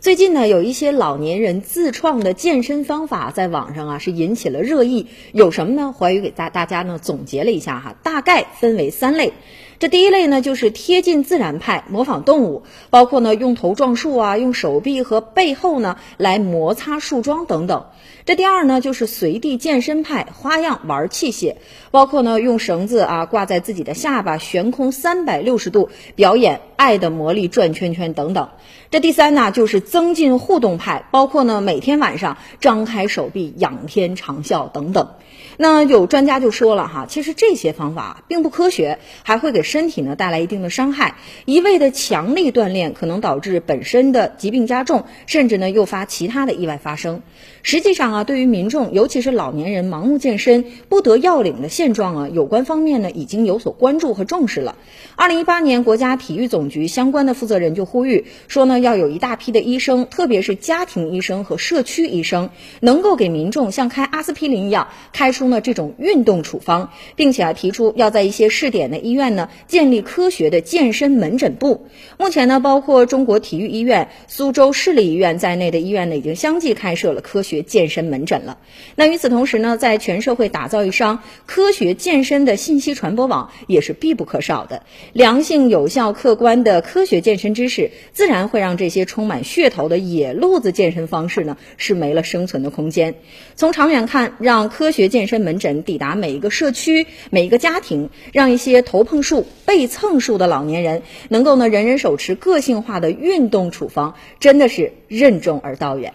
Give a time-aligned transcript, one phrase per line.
[0.00, 5.08] 最近呢，有一些老年人自创的健身方法在网上啊是引起了热议。
[5.32, 5.92] 有什么呢？
[5.92, 9.34] 怀宇给大大家呢总结了一下哈，大概分为三类。
[9.78, 17.84] 这第一类呢，就是贴近自然派，模仿动物，包括呢用头撞树啊，用手臂和背后呢来摩擦树桩等等。
[18.24, 21.56] 这第二呢，就是随地健身派，花样玩器械，
[21.90, 28.48] 包括呢用绳子啊挂在自己的下巴，悬空三百六十度表演爱的魔力转圈圈等等。
[28.90, 35.10] 这第三呢，就是增进互动派，包括呢每天晚上张开手臂仰天长啸等等。
[35.58, 41.16] 那有专家就说了哈，其实这些方法并不科学，还会给身体呢带来一定的伤害。
[41.44, 47.20] 一味的强力锻炼可能导致本身的疾病加重，甚至呢诱发其他的意外发生。
[47.62, 54.76] 实际上啊，对于民众，尤其是老年人盲目健身不得要领的现状啊，有关方面呢已经有所关注和重视了。
[55.14, 62.48] 二零一八年，国家体育总局相关的负责人就呼吁说呢，要有一大批的医生，特别是家庭医生和社区医生，
[62.80, 65.50] 能够给民众像开阿司匹林一样开出。
[65.50, 71.88] 呢，这种运动处方，并且啊提出要在一些试点的医院呢建立科学的健身门诊部。
[72.18, 78.58] 目前呢，包括中国体育医院、苏州市立医院在内的医院呢，已经相继开设了科学健身门诊了。
[78.94, 84.84] 那与此同时呢，在全社会打造一张科学健身的信息传播网也是必不可少的。
[85.12, 93.16] 良性、有效、客观的科学健身知识，自然会让这些充满噱头的野路子健身方式呢是没了生存的空间。
[93.56, 95.40] 从长远看，让科学健身。
[95.40, 106.12] 门诊抵达每一个社区、每一个家庭，让一些头碰树、背蹭树的老年人能够呢，人人手持个性化的运动处方，真的是任重而道远。